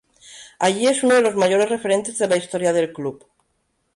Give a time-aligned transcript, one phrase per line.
[0.57, 3.23] Allí es uno de los mayores referentes de la historia del club.